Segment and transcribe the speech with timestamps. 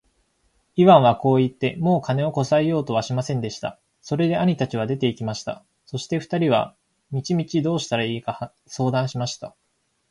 [0.77, 3.79] イワンはこう言って、もう金をこさえようとはしませんでした。
[4.01, 5.63] それで兄たちは出て行きました。
[5.85, 6.73] そして二人は
[7.11, 9.55] 道々どうしたらいいか相談しました。